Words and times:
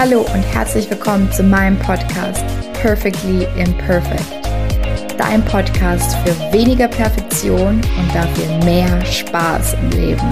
Hallo 0.00 0.20
und 0.20 0.42
herzlich 0.54 0.88
willkommen 0.88 1.28
zu 1.32 1.42
meinem 1.42 1.76
Podcast 1.76 2.44
Perfectly 2.74 3.48
Imperfect. 3.60 4.46
Dein 5.18 5.44
Podcast 5.44 6.14
für 6.18 6.52
weniger 6.52 6.86
Perfektion 6.86 7.80
und 7.80 8.14
dafür 8.14 8.64
mehr 8.64 9.04
Spaß 9.04 9.74
im 9.74 9.90
Leben. 9.90 10.30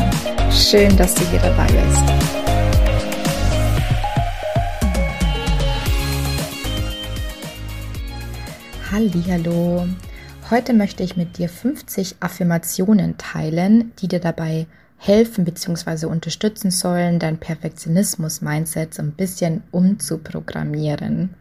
Schön, 0.52 0.96
dass 0.96 1.16
du 1.16 1.28
hier 1.30 1.40
dabei 1.40 1.66
bist. 1.66 2.00
Hallo. 8.92 9.88
Heute 10.48 10.74
möchte 10.74 11.02
ich 11.02 11.16
mit 11.16 11.38
dir 11.38 11.48
50 11.48 12.18
Affirmationen 12.20 13.18
teilen, 13.18 13.90
die 13.98 14.06
dir 14.06 14.20
dabei 14.20 14.68
helfen 14.96 15.44
bzw. 15.44 16.06
unterstützen 16.06 16.70
sollen, 16.70 17.18
dein 17.18 17.38
Perfektionismus-Mindset 17.38 18.94
so 18.94 19.02
ein 19.02 19.12
bisschen 19.12 19.62
umzuprogrammieren. 19.70 21.34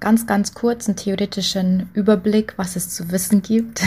Ganz, 0.00 0.26
ganz 0.26 0.54
kurz 0.54 0.88
einen 0.88 0.96
theoretischen 0.96 1.88
Überblick, 1.94 2.54
was 2.56 2.74
es 2.74 2.90
zu 2.90 3.12
wissen 3.12 3.42
gibt. 3.42 3.82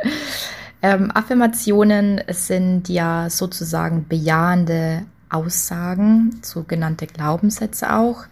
ähm, 0.82 1.10
Affirmationen 1.10 2.22
sind 2.30 2.88
ja 2.88 3.28
sozusagen 3.28 4.06
bejahende 4.08 5.04
Aussagen, 5.28 6.40
sogenannte 6.42 7.06
Glaubenssätze 7.06 7.94
auch. 7.94 8.24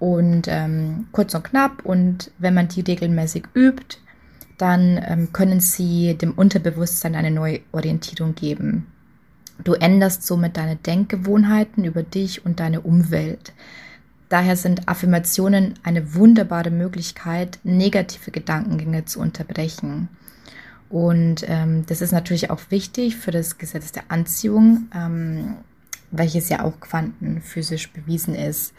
Und 0.00 0.48
ähm, 0.48 1.06
kurz 1.12 1.34
und 1.34 1.44
knapp. 1.44 1.84
Und 1.84 2.32
wenn 2.38 2.54
man 2.54 2.66
die 2.66 2.80
regelmäßig 2.80 3.44
übt, 3.54 3.98
dann 4.58 5.00
ähm, 5.06 5.32
können 5.32 5.60
sie 5.60 6.14
dem 6.14 6.32
Unterbewusstsein 6.32 7.14
eine 7.14 7.30
neue 7.30 7.60
Orientierung 7.72 8.34
geben. 8.34 8.86
Du 9.62 9.74
änderst 9.74 10.26
somit 10.26 10.56
deine 10.56 10.76
Denkgewohnheiten 10.76 11.84
über 11.84 12.02
dich 12.02 12.44
und 12.44 12.60
deine 12.60 12.80
Umwelt. 12.80 13.52
Daher 14.28 14.56
sind 14.56 14.88
Affirmationen 14.88 15.74
eine 15.82 16.14
wunderbare 16.14 16.70
Möglichkeit, 16.70 17.60
negative 17.62 18.30
Gedankengänge 18.30 19.04
zu 19.04 19.20
unterbrechen. 19.20 20.08
Und 20.88 21.44
ähm, 21.48 21.84
das 21.86 22.00
ist 22.00 22.12
natürlich 22.12 22.50
auch 22.50 22.60
wichtig 22.70 23.16
für 23.16 23.30
das 23.30 23.58
Gesetz 23.58 23.92
der 23.92 24.04
Anziehung, 24.08 24.88
ähm, 24.94 25.56
welches 26.10 26.48
ja 26.48 26.64
auch 26.64 26.80
quantenphysisch 26.80 27.92
bewiesen 27.92 28.34
ist, 28.34 28.74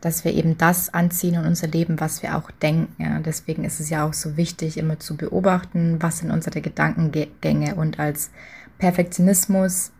dass 0.00 0.24
wir 0.24 0.34
eben 0.34 0.58
das 0.58 0.92
anziehen 0.92 1.34
in 1.34 1.46
unser 1.46 1.68
Leben, 1.68 2.00
was 2.00 2.22
wir 2.22 2.36
auch 2.36 2.50
denken. 2.50 3.02
Ja. 3.02 3.20
Deswegen 3.20 3.64
ist 3.64 3.80
es 3.80 3.88
ja 3.88 4.06
auch 4.06 4.14
so 4.14 4.36
wichtig, 4.36 4.76
immer 4.76 4.98
zu 4.98 5.16
beobachten, 5.16 5.98
was 6.00 6.18
sind 6.18 6.30
unsere 6.30 6.60
Gedankengänge 6.60 7.76
und 7.76 7.98
als 7.98 8.30
Perfektionismus 8.78 9.91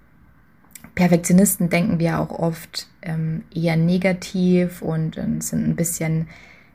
Perfektionisten 0.94 1.70
denken 1.70 1.98
wir 1.98 2.20
auch 2.20 2.30
oft 2.30 2.86
ähm, 3.00 3.44
eher 3.54 3.76
negativ 3.76 4.82
und 4.82 5.16
äh, 5.16 5.26
sind 5.40 5.66
ein 5.66 5.76
bisschen 5.76 6.28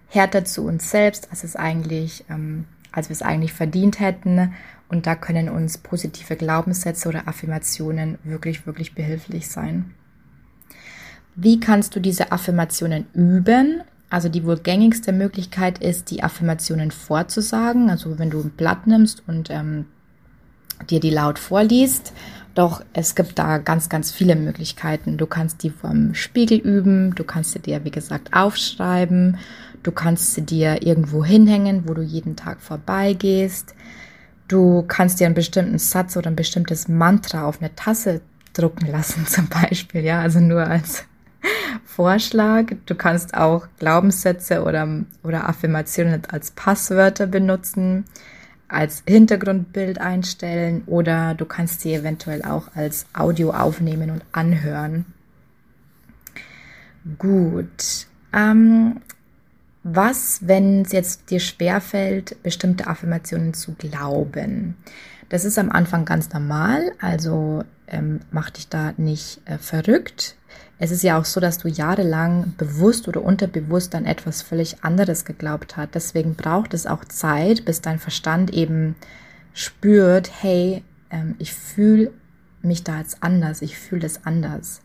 härter 0.07 0.45
zu 0.45 0.65
uns 0.65 0.89
selbst, 0.89 1.29
als 1.29 1.43
es 1.43 1.55
eigentlich, 1.55 2.25
ähm, 2.29 2.65
als 2.91 3.09
wir 3.09 3.13
es 3.13 3.21
eigentlich 3.21 3.53
verdient 3.53 3.99
hätten. 3.99 4.53
Und 4.89 5.05
da 5.05 5.15
können 5.15 5.49
uns 5.49 5.77
positive 5.77 6.35
Glaubenssätze 6.35 7.09
oder 7.09 7.27
Affirmationen 7.27 8.17
wirklich, 8.23 8.65
wirklich 8.65 8.95
behilflich 8.95 9.49
sein. 9.49 9.93
Wie 11.35 11.59
kannst 11.59 11.95
du 11.95 11.99
diese 11.99 12.31
Affirmationen 12.31 13.05
üben? 13.13 13.83
Also 14.09 14.29
die 14.29 14.45
wohl 14.45 14.57
gängigste 14.57 15.11
Möglichkeit 15.11 15.79
ist, 15.79 16.09
die 16.09 16.23
Affirmationen 16.23 16.89
vorzusagen. 16.91 17.89
Also 17.89 18.17
wenn 18.17 18.29
du 18.29 18.41
ein 18.41 18.51
Blatt 18.51 18.87
nimmst 18.87 19.21
und 19.27 19.49
ähm, 19.51 19.85
dir 20.89 20.99
die 20.99 21.09
laut 21.09 21.37
vorliest 21.37 22.13
doch 22.57 22.83
es 22.93 23.13
gibt 23.13 23.37
da 23.37 23.59
ganz, 23.59 23.87
ganz 23.87 24.11
viele 24.11 24.35
Möglichkeiten. 24.35 25.17
Du 25.17 25.27
kannst 25.27 25.61
die 25.63 25.69
vom 25.69 26.15
Spiegel 26.15 26.57
üben, 26.57 27.13
du 27.13 27.23
kannst 27.23 27.51
sie 27.51 27.59
dir, 27.59 27.83
wie 27.83 27.91
gesagt, 27.91 28.33
aufschreiben, 28.33 29.37
du 29.83 29.91
kannst 29.91 30.33
sie 30.33 30.41
dir 30.41 30.81
irgendwo 30.81 31.23
hinhängen, 31.23 31.87
wo 31.87 31.93
du 31.93 32.01
jeden 32.01 32.35
Tag 32.35 32.61
vorbeigehst. 32.61 33.75
Du 34.47 34.83
kannst 34.87 35.19
dir 35.19 35.25
einen 35.25 35.35
bestimmten 35.35 35.77
Satz 35.77 36.17
oder 36.17 36.31
ein 36.31 36.35
bestimmtes 36.35 36.87
Mantra 36.87 37.45
auf 37.45 37.61
eine 37.61 37.75
Tasse 37.75 38.21
drucken 38.53 38.87
lassen, 38.87 39.25
zum 39.27 39.47
Beispiel, 39.47 40.01
ja, 40.01 40.21
also 40.21 40.39
nur 40.39 40.65
als 40.65 41.05
Vorschlag. 41.85 42.71
Du 42.87 42.95
kannst 42.95 43.35
auch 43.35 43.67
Glaubenssätze 43.77 44.63
oder, 44.63 44.87
oder 45.23 45.47
Affirmationen 45.47 46.23
als 46.25 46.51
Passwörter 46.51 47.27
benutzen 47.27 48.05
als 48.67 49.03
Hintergrundbild 49.07 49.99
einstellen 49.99 50.83
oder 50.85 51.33
du 51.35 51.45
kannst 51.45 51.81
sie 51.81 51.93
eventuell 51.93 52.43
auch 52.43 52.75
als 52.75 53.05
Audio 53.13 53.51
aufnehmen 53.51 54.11
und 54.11 54.23
anhören. 54.31 55.05
Gut. 57.17 58.07
Ähm, 58.33 59.01
was, 59.83 60.39
wenn 60.45 60.81
es 60.81 60.91
jetzt 60.91 61.29
dir 61.29 61.39
schwerfällt, 61.39 62.41
bestimmte 62.43 62.87
Affirmationen 62.87 63.53
zu 63.53 63.73
glauben? 63.73 64.75
Das 65.29 65.45
ist 65.45 65.57
am 65.57 65.71
Anfang 65.71 66.03
ganz 66.03 66.31
normal, 66.33 66.91
also 66.99 67.63
ähm, 67.87 68.19
mach 68.31 68.49
dich 68.49 68.67
da 68.67 68.93
nicht 68.97 69.39
äh, 69.45 69.57
verrückt. 69.57 70.35
Es 70.79 70.91
ist 70.91 71.03
ja 71.03 71.19
auch 71.19 71.25
so, 71.25 71.39
dass 71.39 71.57
du 71.57 71.67
jahrelang 71.67 72.53
bewusst 72.57 73.07
oder 73.07 73.23
unterbewusst 73.23 73.95
an 73.95 74.05
etwas 74.05 74.41
völlig 74.43 74.83
anderes 74.83 75.25
geglaubt 75.25 75.75
hast. 75.75 75.95
Deswegen 75.95 76.35
braucht 76.35 76.73
es 76.73 76.85
auch 76.85 77.03
Zeit, 77.05 77.65
bis 77.65 77.81
dein 77.81 77.97
Verstand 77.97 78.53
eben 78.53 78.95
spürt, 79.53 80.31
hey, 80.41 80.83
ähm, 81.09 81.35
ich 81.39 81.53
fühle 81.53 82.11
mich 82.61 82.83
da 82.83 82.99
jetzt 82.99 83.23
anders, 83.23 83.61
ich 83.61 83.77
fühle 83.77 84.01
das 84.01 84.25
anders. 84.25 84.81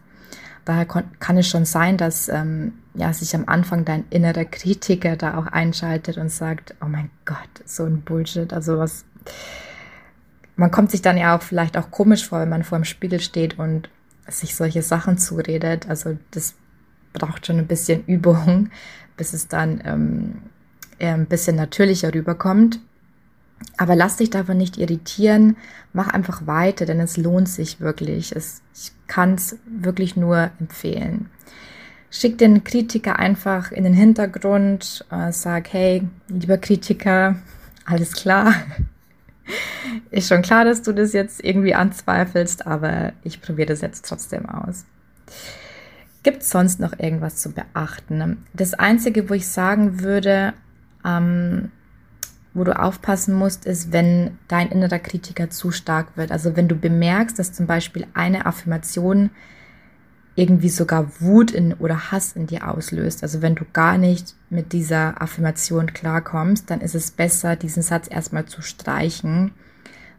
Daher 0.64 0.86
kann 0.86 1.36
es 1.36 1.48
schon 1.48 1.64
sein, 1.64 1.96
dass 1.96 2.28
ähm, 2.28 2.74
ja, 2.94 3.12
sich 3.12 3.34
am 3.34 3.44
Anfang 3.46 3.84
dein 3.84 4.04
innerer 4.10 4.44
Kritiker 4.44 5.16
da 5.16 5.36
auch 5.36 5.46
einschaltet 5.46 6.18
und 6.18 6.30
sagt, 6.30 6.74
oh 6.80 6.86
mein 6.88 7.10
Gott, 7.24 7.36
so 7.64 7.84
ein 7.84 8.02
Bullshit. 8.02 8.52
Also 8.52 8.78
was, 8.78 9.04
man 10.56 10.70
kommt 10.70 10.92
sich 10.92 11.02
dann 11.02 11.18
ja 11.18 11.36
auch 11.36 11.42
vielleicht 11.42 11.76
auch 11.76 11.90
komisch 11.90 12.26
vor, 12.26 12.40
wenn 12.40 12.48
man 12.48 12.62
vor 12.62 12.78
dem 12.78 12.84
Spiegel 12.84 13.20
steht 13.20 13.58
und 13.58 13.90
sich 14.28 14.54
solche 14.54 14.82
Sachen 14.82 15.18
zuredet. 15.18 15.88
Also 15.88 16.16
das 16.30 16.54
braucht 17.12 17.46
schon 17.46 17.58
ein 17.58 17.66
bisschen 17.66 18.04
Übung, 18.06 18.70
bis 19.16 19.32
es 19.32 19.48
dann 19.48 19.82
ähm, 19.84 20.42
ein 20.98 21.26
bisschen 21.26 21.56
natürlicher 21.56 22.14
rüberkommt. 22.14 22.80
Aber 23.76 23.94
lass 23.94 24.16
dich 24.16 24.30
davon 24.30 24.56
nicht 24.56 24.76
irritieren, 24.76 25.56
mach 25.92 26.08
einfach 26.08 26.46
weiter, 26.46 26.84
denn 26.84 27.00
es 27.00 27.16
lohnt 27.16 27.48
sich 27.48 27.80
wirklich. 27.80 28.34
Es, 28.34 28.60
ich 28.74 28.92
kann 29.06 29.34
es 29.34 29.56
wirklich 29.66 30.16
nur 30.16 30.50
empfehlen. 30.58 31.30
Schick 32.10 32.38
den 32.38 32.64
Kritiker 32.64 33.18
einfach 33.18 33.72
in 33.72 33.84
den 33.84 33.94
Hintergrund, 33.94 35.06
äh, 35.10 35.32
sag, 35.32 35.72
hey, 35.72 36.02
lieber 36.28 36.58
Kritiker, 36.58 37.36
alles 37.84 38.12
klar, 38.12 38.54
ist 40.10 40.28
schon 40.28 40.42
klar, 40.42 40.64
dass 40.64 40.82
du 40.82 40.92
das 40.92 41.12
jetzt 41.12 41.42
irgendwie 41.42 41.74
anzweifelst, 41.74 42.66
aber 42.66 43.12
ich 43.22 43.40
probiere 43.40 43.68
das 43.68 43.80
jetzt 43.80 44.06
trotzdem 44.06 44.48
aus. 44.48 44.84
Gibt 46.22 46.42
es 46.42 46.50
sonst 46.50 46.78
noch 46.78 46.98
irgendwas 46.98 47.36
zu 47.36 47.52
beachten? 47.52 48.44
Das 48.54 48.74
Einzige, 48.74 49.28
wo 49.28 49.34
ich 49.34 49.48
sagen 49.48 50.00
würde, 50.00 50.52
ähm, 51.04 51.70
wo 52.54 52.64
du 52.64 52.78
aufpassen 52.78 53.34
musst, 53.34 53.66
ist, 53.66 53.92
wenn 53.92 54.38
dein 54.46 54.70
innerer 54.70 54.98
Kritiker 54.98 55.50
zu 55.50 55.70
stark 55.70 56.16
wird. 56.16 56.30
Also 56.30 56.54
wenn 56.56 56.68
du 56.68 56.76
bemerkst, 56.76 57.38
dass 57.38 57.52
zum 57.52 57.66
Beispiel 57.66 58.06
eine 58.14 58.46
Affirmation 58.46 59.30
irgendwie 60.42 60.70
sogar 60.70 61.20
Wut 61.20 61.52
in 61.52 61.72
oder 61.74 62.10
Hass 62.10 62.32
in 62.32 62.48
dir 62.48 62.68
auslöst. 62.68 63.22
Also 63.22 63.42
wenn 63.42 63.54
du 63.54 63.64
gar 63.72 63.96
nicht 63.96 64.34
mit 64.50 64.72
dieser 64.72 65.22
Affirmation 65.22 65.92
klarkommst, 65.92 66.68
dann 66.68 66.80
ist 66.80 66.96
es 66.96 67.12
besser, 67.12 67.54
diesen 67.54 67.82
Satz 67.82 68.08
erstmal 68.10 68.46
zu 68.46 68.60
streichen. 68.60 69.52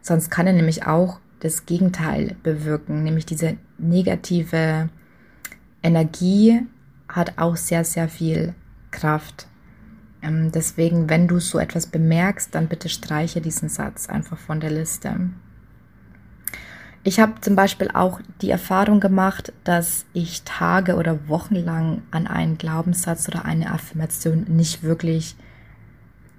Sonst 0.00 0.30
kann 0.30 0.46
er 0.46 0.54
nämlich 0.54 0.86
auch 0.86 1.20
das 1.40 1.66
Gegenteil 1.66 2.36
bewirken, 2.42 3.02
nämlich 3.02 3.26
diese 3.26 3.58
negative 3.76 4.88
Energie 5.82 6.62
hat 7.06 7.34
auch 7.36 7.56
sehr, 7.56 7.84
sehr 7.84 8.08
viel 8.08 8.54
Kraft. 8.90 9.46
Ähm, 10.22 10.52
deswegen, 10.52 11.10
wenn 11.10 11.28
du 11.28 11.38
so 11.38 11.58
etwas 11.58 11.86
bemerkst, 11.86 12.54
dann 12.54 12.68
bitte 12.68 12.88
streiche 12.88 13.42
diesen 13.42 13.68
Satz 13.68 14.08
einfach 14.08 14.38
von 14.38 14.60
der 14.60 14.70
Liste. 14.70 15.28
Ich 17.06 17.20
habe 17.20 17.38
zum 17.42 17.54
Beispiel 17.54 17.90
auch 17.92 18.18
die 18.40 18.48
Erfahrung 18.48 18.98
gemacht, 18.98 19.52
dass 19.62 20.06
ich 20.14 20.42
Tage 20.44 20.96
oder 20.96 21.28
Wochen 21.28 21.54
lang 21.54 22.00
an 22.10 22.26
einen 22.26 22.56
Glaubenssatz 22.56 23.28
oder 23.28 23.44
eine 23.44 23.70
Affirmation 23.70 24.46
nicht 24.48 24.82
wirklich, 24.82 25.36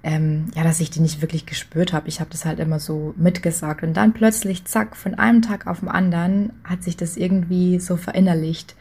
ähm, 0.02 0.50
ja, 0.56 0.64
dass 0.64 0.80
ich 0.80 0.90
die 0.90 0.98
nicht 0.98 1.22
wirklich 1.22 1.46
gespürt 1.46 1.92
habe. 1.92 2.08
Ich 2.08 2.18
habe 2.18 2.30
das 2.30 2.44
halt 2.44 2.58
immer 2.58 2.80
so 2.80 3.14
mitgesagt 3.16 3.84
und 3.84 3.94
dann 3.94 4.12
plötzlich, 4.12 4.64
zack, 4.64 4.96
von 4.96 5.14
einem 5.14 5.40
Tag 5.40 5.68
auf 5.68 5.80
den 5.80 5.88
anderen 5.88 6.52
hat 6.64 6.82
sich 6.82 6.96
das 6.96 7.16
irgendwie 7.16 7.78
so 7.78 7.96
verinnerlicht. 7.96 8.74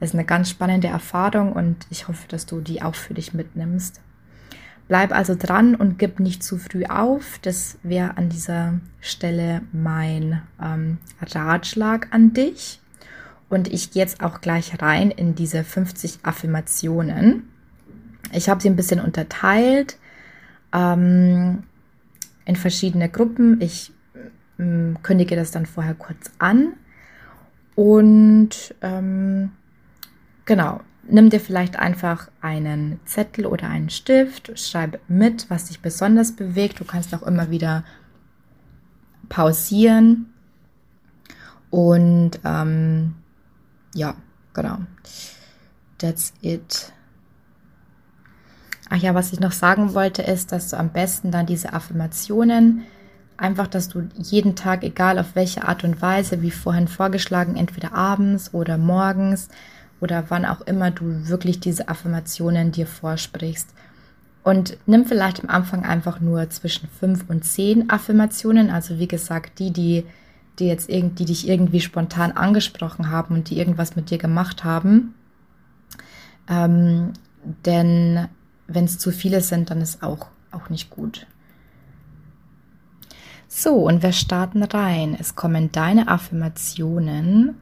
Das 0.00 0.10
ist 0.10 0.14
eine 0.14 0.24
ganz 0.24 0.48
spannende 0.48 0.88
Erfahrung 0.88 1.52
und 1.52 1.86
ich 1.90 2.08
hoffe, 2.08 2.28
dass 2.28 2.46
du 2.46 2.62
die 2.62 2.80
auch 2.80 2.94
für 2.94 3.12
dich 3.12 3.34
mitnimmst. 3.34 4.00
Bleib 4.88 5.12
also 5.12 5.34
dran 5.34 5.74
und 5.74 5.98
gib 5.98 6.20
nicht 6.20 6.44
zu 6.44 6.58
früh 6.58 6.84
auf. 6.84 7.40
Das 7.42 7.78
wäre 7.82 8.16
an 8.16 8.28
dieser 8.28 8.74
Stelle 9.00 9.62
mein 9.72 10.42
ähm, 10.62 10.98
Ratschlag 11.20 12.08
an 12.12 12.32
dich. 12.32 12.80
Und 13.48 13.72
ich 13.72 13.90
gehe 13.90 14.02
jetzt 14.02 14.22
auch 14.22 14.40
gleich 14.40 14.80
rein 14.80 15.10
in 15.10 15.34
diese 15.34 15.64
50 15.64 16.20
Affirmationen. 16.22 17.48
Ich 18.32 18.48
habe 18.48 18.60
sie 18.60 18.68
ein 18.68 18.76
bisschen 18.76 19.00
unterteilt 19.00 19.98
ähm, 20.72 21.64
in 22.44 22.56
verschiedene 22.56 23.08
Gruppen. 23.08 23.60
Ich 23.60 23.92
ähm, 24.58 24.98
kündige 25.02 25.36
das 25.36 25.50
dann 25.50 25.66
vorher 25.66 25.94
kurz 25.94 26.30
an. 26.38 26.74
Und 27.74 28.74
ähm, 28.82 29.50
genau, 30.44 30.80
nimm 31.08 31.30
dir 31.30 31.40
vielleicht 31.40 31.78
einfach 31.78 32.28
einen 32.40 33.00
Zettel 33.04 33.46
oder 33.46 33.68
einen 33.68 33.90
Stift, 33.90 34.58
schreib 34.58 35.00
mit, 35.08 35.48
was 35.50 35.66
dich 35.66 35.80
besonders 35.80 36.32
bewegt. 36.32 36.80
Du 36.80 36.84
kannst 36.84 37.14
auch 37.14 37.22
immer 37.22 37.50
wieder 37.50 37.84
pausieren. 39.28 40.32
Und 41.70 42.40
ähm, 42.44 43.14
ja, 43.94 44.14
genau. 44.54 44.78
That's 45.98 46.32
it. 46.40 46.92
Ach 48.88 48.96
ja, 48.96 49.14
was 49.14 49.32
ich 49.32 49.40
noch 49.40 49.52
sagen 49.52 49.94
wollte, 49.94 50.22
ist, 50.22 50.52
dass 50.52 50.70
du 50.70 50.76
am 50.76 50.90
besten 50.90 51.30
dann 51.30 51.46
diese 51.46 51.72
Affirmationen 51.72 52.84
einfach, 53.36 53.66
dass 53.66 53.88
du 53.88 54.08
jeden 54.14 54.54
Tag, 54.54 54.84
egal 54.84 55.18
auf 55.18 55.34
welche 55.34 55.66
Art 55.66 55.84
und 55.84 56.00
Weise, 56.00 56.42
wie 56.42 56.50
vorhin 56.50 56.88
vorgeschlagen, 56.88 57.56
entweder 57.56 57.94
abends 57.94 58.54
oder 58.54 58.78
morgens 58.78 59.48
oder 60.00 60.24
wann 60.28 60.44
auch 60.44 60.60
immer 60.62 60.90
du 60.90 61.28
wirklich 61.28 61.60
diese 61.60 61.88
Affirmationen 61.88 62.72
dir 62.72 62.86
vorsprichst. 62.86 63.68
Und 64.42 64.78
nimm 64.86 65.06
vielleicht 65.06 65.42
am 65.42 65.50
Anfang 65.50 65.84
einfach 65.84 66.20
nur 66.20 66.48
zwischen 66.50 66.88
fünf 66.88 67.28
und 67.28 67.44
zehn 67.44 67.90
Affirmationen, 67.90 68.70
also 68.70 68.98
wie 68.98 69.08
gesagt, 69.08 69.58
die, 69.58 69.72
die, 69.72 70.04
die 70.58 70.66
jetzt 70.66 70.88
irgendwie, 70.88 71.16
die 71.16 71.24
dich 71.24 71.48
irgendwie 71.48 71.80
spontan 71.80 72.32
angesprochen 72.32 73.10
haben 73.10 73.34
und 73.34 73.50
die 73.50 73.58
irgendwas 73.58 73.96
mit 73.96 74.10
dir 74.10 74.18
gemacht 74.18 74.62
haben. 74.62 75.14
Ähm, 76.48 77.12
denn 77.64 78.28
wenn 78.68 78.84
es 78.84 78.98
zu 78.98 79.10
viele 79.10 79.40
sind, 79.40 79.70
dann 79.70 79.80
ist 79.80 80.02
auch, 80.02 80.28
auch 80.52 80.70
nicht 80.70 80.90
gut. 80.90 81.26
So, 83.48 83.74
und 83.74 84.02
wir 84.02 84.12
starten 84.12 84.62
rein. 84.62 85.16
Es 85.18 85.34
kommen 85.34 85.72
deine 85.72 86.08
Affirmationen 86.08 87.56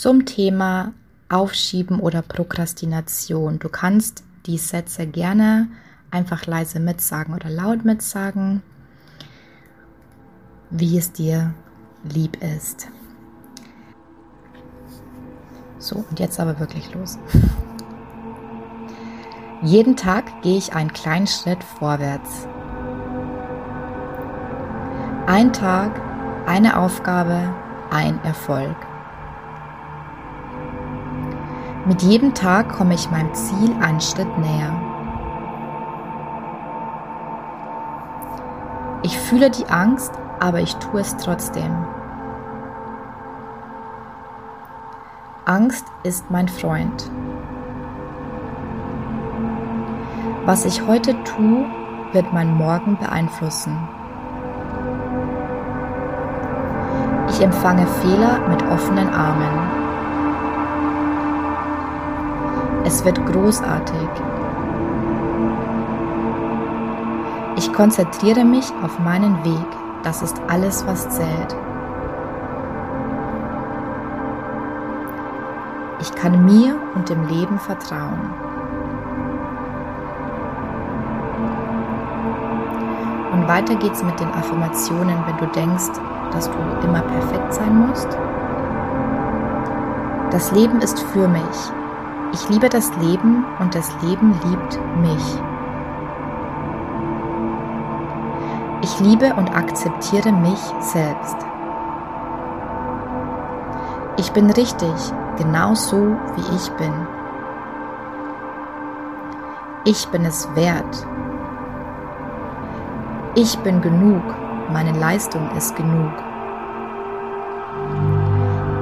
zum 0.00 0.24
Thema 0.24 0.94
Aufschieben 1.28 2.00
oder 2.00 2.22
Prokrastination. 2.22 3.58
Du 3.58 3.68
kannst 3.68 4.24
die 4.46 4.56
Sätze 4.56 5.06
gerne 5.06 5.68
einfach 6.10 6.46
leise 6.46 6.80
mitsagen 6.80 7.34
oder 7.34 7.50
laut 7.50 7.84
mitsagen, 7.84 8.62
wie 10.70 10.96
es 10.96 11.12
dir 11.12 11.52
lieb 12.02 12.42
ist. 12.42 12.88
So, 15.78 15.96
und 16.08 16.18
jetzt 16.18 16.40
aber 16.40 16.58
wirklich 16.58 16.94
los. 16.94 17.18
Jeden 19.60 19.96
Tag 19.96 20.40
gehe 20.40 20.56
ich 20.56 20.72
einen 20.72 20.94
kleinen 20.94 21.26
Schritt 21.26 21.62
vorwärts. 21.62 22.48
Ein 25.26 25.52
Tag, 25.52 26.00
eine 26.46 26.78
Aufgabe, 26.78 27.54
ein 27.90 28.18
Erfolg. 28.24 28.89
Mit 31.90 32.02
jedem 32.02 32.34
Tag 32.34 32.68
komme 32.68 32.94
ich 32.94 33.10
meinem 33.10 33.34
Ziel 33.34 33.74
einen 33.80 34.00
Schritt 34.00 34.38
näher. 34.38 34.80
Ich 39.02 39.18
fühle 39.18 39.50
die 39.50 39.66
Angst, 39.66 40.12
aber 40.38 40.60
ich 40.60 40.76
tue 40.76 41.00
es 41.00 41.16
trotzdem. 41.16 41.84
Angst 45.46 45.84
ist 46.04 46.30
mein 46.30 46.46
Freund. 46.46 47.10
Was 50.44 50.64
ich 50.66 50.86
heute 50.86 51.16
tue, 51.24 51.64
wird 52.12 52.32
mein 52.32 52.54
Morgen 52.54 52.98
beeinflussen. 52.98 53.76
Ich 57.30 57.42
empfange 57.42 57.88
Fehler 57.88 58.48
mit 58.48 58.62
offenen 58.70 59.08
Armen. 59.08 59.79
Es 62.92 63.04
wird 63.04 63.24
großartig. 63.24 64.08
Ich 67.54 67.72
konzentriere 67.72 68.44
mich 68.44 68.66
auf 68.82 68.98
meinen 68.98 69.44
Weg. 69.44 69.66
Das 70.02 70.22
ist 70.22 70.42
alles, 70.48 70.84
was 70.88 71.08
zählt. 71.08 71.56
Ich 76.00 76.12
kann 76.16 76.44
mir 76.44 76.74
und 76.96 77.08
dem 77.08 77.28
Leben 77.28 77.60
vertrauen. 77.60 78.34
Und 83.32 83.46
weiter 83.46 83.76
geht's 83.76 84.02
mit 84.02 84.18
den 84.18 84.32
Affirmationen, 84.32 85.16
wenn 85.26 85.36
du 85.36 85.46
denkst, 85.46 85.92
dass 86.32 86.50
du 86.50 86.58
immer 86.84 87.02
perfekt 87.02 87.54
sein 87.54 87.86
musst. 87.86 88.08
Das 90.32 90.50
Leben 90.50 90.80
ist 90.80 90.98
für 90.98 91.28
mich. 91.28 91.79
Ich 92.32 92.48
liebe 92.48 92.68
das 92.68 92.90
Leben 92.96 93.44
und 93.58 93.74
das 93.74 93.90
Leben 94.02 94.34
liebt 94.44 94.80
mich. 95.02 95.40
Ich 98.82 99.00
liebe 99.00 99.34
und 99.34 99.54
akzeptiere 99.54 100.32
mich 100.32 100.60
selbst. 100.80 101.36
Ich 104.16 104.32
bin 104.32 104.50
richtig, 104.50 104.94
genau 105.36 105.74
so 105.74 106.16
wie 106.36 106.56
ich 106.56 106.70
bin. 106.72 106.92
Ich 109.84 110.06
bin 110.08 110.24
es 110.24 110.48
wert, 110.54 111.06
ich 113.36 113.56
bin 113.60 113.80
genug, 113.80 114.22
meine 114.72 114.90
Leistung 114.98 115.48
ist 115.56 115.76
genug. 115.76 116.12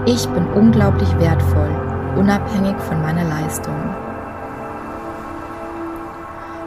Ich 0.07 0.27
bin 0.31 0.47
unglaublich 0.55 1.19
wertvoll, 1.19 1.98
unabhängig 2.17 2.77
von 2.79 3.01
meiner 3.03 3.25
Leistung. 3.25 3.75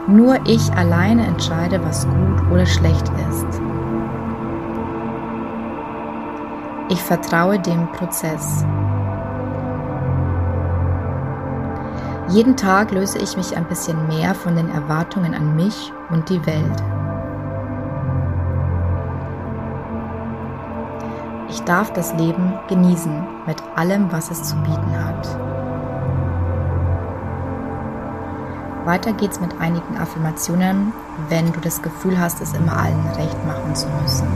Nur 0.06 0.38
ich 0.46 0.72
alleine 0.74 1.26
entscheide, 1.26 1.82
was 1.84 2.06
gut 2.06 2.50
oder 2.50 2.66
schlecht 2.66 3.10
ist. 3.30 3.60
Ich 6.88 7.00
vertraue 7.00 7.58
dem 7.58 7.90
Prozess. 7.92 8.66
Jeden 12.28 12.56
Tag 12.56 12.90
löse 12.92 13.18
ich 13.18 13.36
mich 13.36 13.56
ein 13.56 13.64
bisschen 13.64 14.08
mehr 14.08 14.34
von 14.34 14.56
den 14.56 14.70
Erwartungen 14.70 15.34
an 15.34 15.54
mich 15.54 15.92
und 16.10 16.28
die 16.28 16.44
Welt. 16.46 16.82
Ich 21.52 21.60
darf 21.64 21.92
das 21.92 22.14
Leben 22.14 22.54
genießen 22.68 23.12
mit 23.46 23.62
allem, 23.76 24.10
was 24.10 24.30
es 24.30 24.42
zu 24.42 24.56
bieten 24.56 24.96
hat. 24.98 25.28
Weiter 28.86 29.12
geht's 29.12 29.38
mit 29.38 29.60
einigen 29.60 29.98
Affirmationen, 29.98 30.94
wenn 31.28 31.52
du 31.52 31.60
das 31.60 31.82
Gefühl 31.82 32.18
hast, 32.18 32.40
es 32.40 32.54
immer 32.54 32.74
allen 32.74 33.06
recht 33.18 33.36
machen 33.46 33.74
zu 33.74 33.86
müssen. 34.00 34.28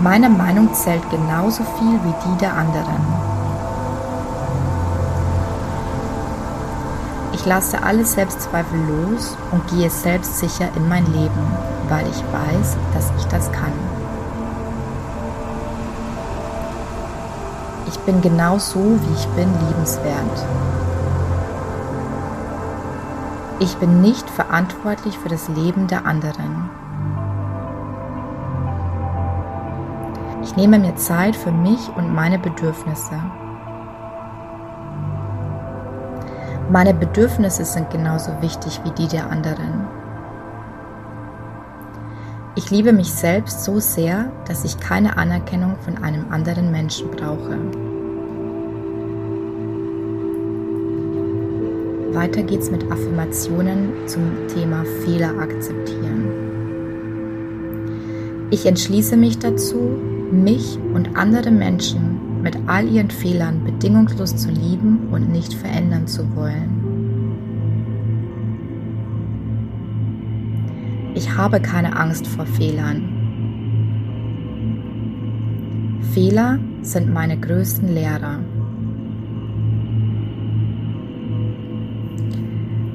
Meine 0.00 0.30
Meinung 0.30 0.72
zählt 0.74 1.02
genauso 1.10 1.64
viel 1.64 1.98
wie 2.04 2.14
die 2.24 2.38
der 2.38 2.52
anderen. 2.52 3.02
Ich 7.32 7.44
lasse 7.44 7.82
alle 7.82 8.04
Selbstzweifel 8.04 8.78
los 8.78 9.36
und 9.50 9.66
gehe 9.68 9.90
selbstsicher 9.90 10.68
in 10.76 10.88
mein 10.88 11.06
Leben, 11.06 11.56
weil 11.88 12.06
ich 12.06 12.22
weiß, 12.32 12.76
dass 12.94 13.10
ich 13.18 13.24
das 13.26 13.50
kann. 13.50 13.87
Ich 17.88 17.98
bin 18.00 18.20
genau 18.20 18.58
so, 18.58 18.80
wie 18.80 19.14
ich 19.14 19.26
bin, 19.28 19.48
liebenswert. 19.66 20.46
Ich 23.60 23.74
bin 23.78 24.02
nicht 24.02 24.28
verantwortlich 24.28 25.18
für 25.18 25.30
das 25.30 25.48
Leben 25.48 25.86
der 25.86 26.04
anderen. 26.04 26.68
Ich 30.42 30.54
nehme 30.54 30.78
mir 30.78 30.96
Zeit 30.96 31.34
für 31.34 31.50
mich 31.50 31.88
und 31.96 32.14
meine 32.14 32.38
Bedürfnisse. 32.38 33.22
Meine 36.70 36.92
Bedürfnisse 36.92 37.64
sind 37.64 37.88
genauso 37.88 38.32
wichtig 38.42 38.82
wie 38.84 38.90
die 38.90 39.08
der 39.08 39.30
anderen. 39.30 39.97
Ich 42.58 42.72
liebe 42.72 42.92
mich 42.92 43.12
selbst 43.12 43.62
so 43.62 43.78
sehr, 43.78 44.32
dass 44.48 44.64
ich 44.64 44.80
keine 44.80 45.16
Anerkennung 45.16 45.76
von 45.78 45.96
einem 45.98 46.32
anderen 46.32 46.72
Menschen 46.72 47.08
brauche. 47.08 47.56
Weiter 52.12 52.42
geht's 52.42 52.68
mit 52.68 52.90
Affirmationen 52.90 54.08
zum 54.08 54.48
Thema 54.48 54.84
Fehler 55.04 55.38
akzeptieren. 55.38 56.24
Ich 58.50 58.66
entschließe 58.66 59.16
mich 59.16 59.38
dazu, 59.38 59.96
mich 60.32 60.80
und 60.94 61.16
andere 61.16 61.52
Menschen 61.52 62.42
mit 62.42 62.56
all 62.66 62.88
ihren 62.88 63.12
Fehlern 63.12 63.62
bedingungslos 63.62 64.34
zu 64.34 64.48
lieben 64.50 65.06
und 65.12 65.30
nicht 65.30 65.54
verändern 65.54 66.08
zu 66.08 66.24
wollen. 66.34 66.77
Ich 71.18 71.36
habe 71.36 71.58
keine 71.58 71.96
Angst 71.96 72.28
vor 72.28 72.46
Fehlern. 72.46 73.02
Fehler 76.14 76.60
sind 76.82 77.12
meine 77.12 77.36
größten 77.36 77.92
Lehrer. 77.92 78.38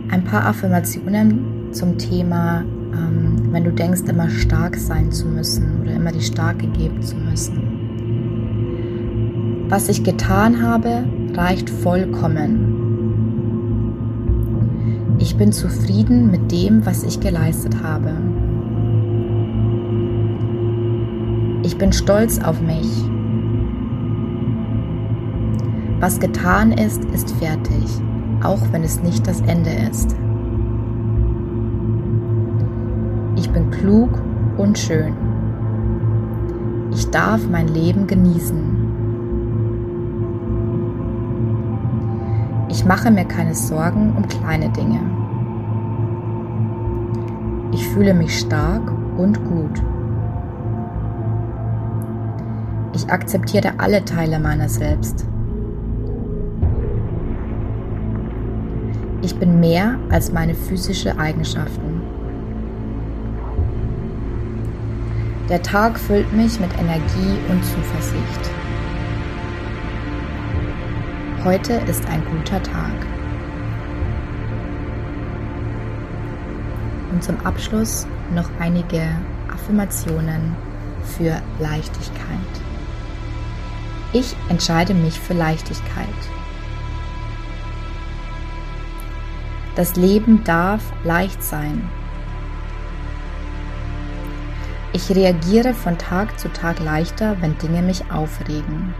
Ein 0.10 0.24
paar 0.24 0.46
Affirmationen 0.46 1.74
zum 1.74 1.98
Thema, 1.98 2.63
ähm, 2.94 3.51
wenn 3.51 3.65
du 3.65 3.72
denkst, 3.72 4.03
immer 4.08 4.30
stark 4.30 4.77
sein 4.77 5.12
zu 5.12 5.27
müssen 5.27 5.82
oder 5.82 5.92
immer 5.92 6.13
die 6.13 6.22
Starke 6.22 6.68
geben 6.68 7.01
zu 7.01 7.18
müssen. 7.18 7.58
Was 9.68 9.89
ich 9.89 10.01
getan 10.01 10.62
habe, 10.62 11.03
reicht 11.34 11.70
vollkommen. 11.70 12.73
Ich 15.24 15.38
bin 15.38 15.53
zufrieden 15.53 16.32
mit 16.32 16.51
dem, 16.51 16.86
was 16.86 17.03
ich 17.03 17.22
geleistet 17.22 17.82
habe. 17.82 18.12
Ich 21.63 21.77
bin 21.77 21.94
stolz 21.94 22.39
auf 22.39 22.60
mich. 22.60 22.89
Was 26.01 26.20
getan 26.20 26.74
ist, 26.74 27.06
ist 27.13 27.32
fertig, 27.38 27.86
auch 28.44 28.60
wenn 28.74 28.84
es 28.84 29.01
nicht 29.01 29.25
das 29.25 29.39
Ende 29.39 29.70
ist. 29.89 30.13
Ich 33.38 33.50
bin 33.50 33.72
klug 33.72 34.22
und 34.58 34.77
schön. 34.77 35.13
Ich 36.94 37.10
darf 37.12 37.48
mein 37.50 37.70
Leben 37.70 38.08
genießen. 38.08 38.73
Ich 42.84 42.90
mache 42.90 43.12
mir 43.12 43.24
keine 43.24 43.56
Sorgen 43.56 44.13
um 44.18 44.28
kleine 44.28 44.68
Dinge. 44.68 45.00
Ich 47.72 47.88
fühle 47.88 48.13
mich 48.13 48.38
stark 48.38 48.92
und 49.18 49.42
gut. 49.46 49.82
Ich 52.94 53.10
akzeptiere 53.10 53.75
alle 53.78 54.04
Teile 54.04 54.38
meiner 54.38 54.68
selbst. 54.68 55.25
Ich 59.22 59.40
bin 59.40 59.62
mehr 59.62 59.98
als 60.10 60.34
meine 60.34 60.54
physische 60.54 61.18
Eigenschaften. 61.18 62.02
Der 65.48 65.62
Tag 65.62 65.98
füllt 65.98 66.34
mich 66.34 66.60
mit 66.60 66.78
Energie 66.78 67.38
und 67.50 67.63
Zuversicht. 67.63 68.62
Heute 71.46 71.74
ist 71.74 72.06
ein 72.06 72.24
guter 72.24 72.64
Tag. 72.64 72.94
Und 77.12 77.22
zum 77.22 77.38
Abschluss 77.46 78.08
noch 78.34 78.50
einige 78.62 79.10
Affirmationen 79.54 80.56
für 81.04 81.42
Leichtigkeit. 81.60 82.54
Ich 84.14 84.38
entscheide 84.48 84.94
mich 84.94 85.20
für 85.20 85.34
Leichtigkeit. 85.34 86.08
Das 89.76 89.98
Leben 89.98 90.46
darf 90.46 90.94
leicht 91.04 91.44
sein. 91.44 91.90
Ich 94.94 95.14
reagiere 95.14 95.74
von 95.74 95.98
Tag 95.98 96.40
zu 96.40 96.48
Tag 96.54 96.80
leichter, 96.80 97.36
wenn 97.42 97.58
Dinge 97.58 97.82
mich 97.82 98.10
aufregen. 98.10 98.94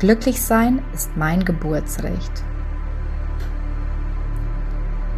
Glücklich 0.00 0.40
sein 0.40 0.80
ist 0.94 1.14
mein 1.18 1.44
Geburtsrecht. 1.44 2.32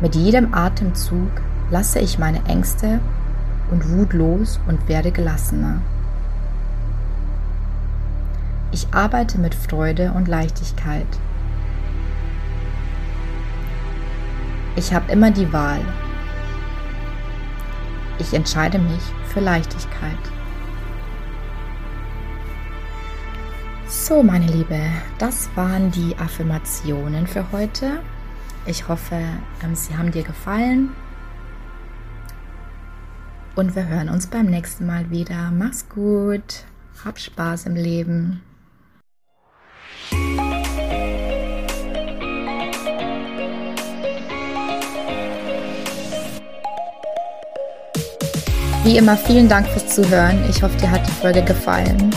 Mit 0.01 0.17
jedem 0.17 0.53
Atemzug 0.53 1.31
lasse 1.71 2.01
ich 2.01 2.19
meine 2.19 2.45
Ängste 2.47 2.99
und 3.71 3.89
Wut 3.91 4.12
los 4.12 4.59
und 4.67 4.89
werde 4.89 5.12
gelassener. 5.12 5.81
Ich 8.73 8.93
arbeite 8.93 9.39
mit 9.39 9.55
Freude 9.55 10.11
und 10.17 10.27
Leichtigkeit. 10.27 11.07
Ich 14.75 14.93
habe 14.93 15.12
immer 15.12 15.31
die 15.31 15.53
Wahl. 15.53 15.81
Ich 18.19 18.35
entscheide 18.35 18.81
mich 18.81 19.03
für 19.33 19.39
Leichtigkeit. 19.39 20.19
So, 23.95 24.23
meine 24.23 24.47
Liebe, 24.47 24.81
das 25.19 25.51
waren 25.55 25.91
die 25.91 26.17
Affirmationen 26.17 27.27
für 27.27 27.53
heute. 27.53 28.01
Ich 28.65 28.89
hoffe, 28.89 29.21
ähm, 29.63 29.75
sie 29.75 29.95
haben 29.95 30.11
dir 30.11 30.23
gefallen. 30.23 30.95
Und 33.55 33.77
wir 33.77 33.87
hören 33.87 34.09
uns 34.09 34.29
beim 34.29 34.47
nächsten 34.47 34.87
Mal 34.87 35.11
wieder. 35.11 35.51
Mach's 35.51 35.87
gut. 35.91 36.65
Hab 37.05 37.19
Spaß 37.19 37.67
im 37.67 37.77
Leben. 37.77 38.41
Wie 48.85 48.97
immer 48.97 49.19
vielen 49.19 49.51
Dank 49.51 49.69
fürs 49.69 49.95
Zuhören. 49.95 50.49
Ich 50.49 50.63
hoffe, 50.63 50.79
dir 50.79 50.91
hat 50.91 51.07
die 51.07 51.13
Folge 51.13 51.43
gefallen. 51.45 52.11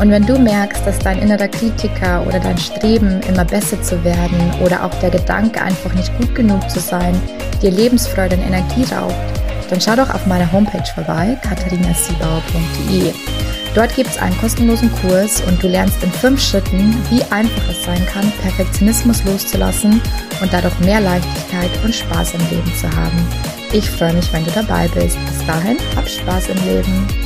Und 0.00 0.10
wenn 0.10 0.26
du 0.26 0.38
merkst, 0.38 0.84
dass 0.86 0.98
dein 0.98 1.20
innerer 1.20 1.48
Kritiker 1.48 2.26
oder 2.26 2.40
dein 2.40 2.58
Streben, 2.58 3.20
immer 3.28 3.44
besser 3.44 3.80
zu 3.82 4.02
werden 4.02 4.52
oder 4.62 4.84
auch 4.84 4.94
der 5.00 5.10
Gedanke, 5.10 5.62
einfach 5.62 5.94
nicht 5.94 6.16
gut 6.18 6.34
genug 6.34 6.68
zu 6.68 6.80
sein, 6.80 7.20
dir 7.62 7.70
Lebensfreude 7.70 8.36
und 8.36 8.42
Energie 8.42 8.84
raubt, 8.92 9.14
dann 9.70 9.80
schau 9.80 9.96
doch 9.96 10.12
auf 10.12 10.26
meiner 10.26 10.50
Homepage 10.50 10.84
vorbei, 10.94 11.38
katharinasiebauer.de. 11.42 13.12
Dort 13.74 13.94
gibt 13.96 14.10
es 14.10 14.18
einen 14.18 14.38
kostenlosen 14.38 14.90
Kurs 15.00 15.42
und 15.48 15.60
du 15.62 15.66
lernst 15.66 16.02
in 16.02 16.12
fünf 16.12 16.40
Schritten, 16.40 16.94
wie 17.10 17.22
einfach 17.24 17.68
es 17.70 17.84
sein 17.84 18.04
kann, 18.06 18.32
Perfektionismus 18.40 19.24
loszulassen 19.24 20.00
und 20.40 20.52
dadurch 20.52 20.78
mehr 20.80 21.00
Leichtigkeit 21.00 21.70
und 21.84 21.94
Spaß 21.94 22.34
im 22.34 22.40
Leben 22.50 22.72
zu 22.76 22.88
haben. 22.96 23.18
Ich 23.72 23.90
freue 23.90 24.12
mich, 24.12 24.32
wenn 24.32 24.44
du 24.44 24.52
dabei 24.52 24.86
bist. 24.88 25.18
Bis 25.26 25.46
dahin, 25.46 25.76
hab 25.96 26.08
Spaß 26.08 26.50
im 26.50 26.64
Leben. 26.64 27.23